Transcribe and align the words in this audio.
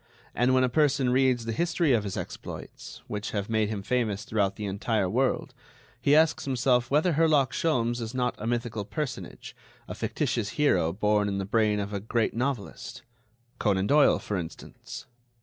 And 0.33 0.55
when 0.55 0.63
a 0.63 0.67
person 0.67 1.11
reads 1.11 1.45
the 1.45 1.51
history 1.51 1.93
of 1.93 2.03
his 2.05 2.17
exploits, 2.17 3.03
which 3.05 3.29
have 3.37 3.51
made 3.51 3.69
him 3.69 3.83
famous 3.83 4.23
throughout 4.23 4.55
the 4.55 4.65
entire 4.65 5.07
world, 5.07 5.53
he 6.01 6.15
asks 6.15 6.45
himself 6.45 6.89
whether 6.89 7.13
Herlock 7.13 7.51
Sholmes 7.53 8.01
is 8.01 8.15
not 8.15 8.33
a 8.39 8.47
mythical 8.47 8.83
personage, 8.83 9.55
a 9.87 9.93
fictitious 9.93 10.57
hero 10.57 10.91
born 10.91 11.27
in 11.27 11.37
the 11.37 11.45
brain 11.45 11.79
of 11.79 11.93
a 11.93 11.99
great 11.99 12.33
novelist—Conan 12.33 13.85
Doyle, 13.85 14.17
for 14.17 14.37
instance. 14.37 15.05